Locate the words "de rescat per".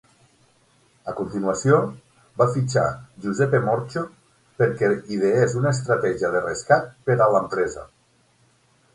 6.37-7.19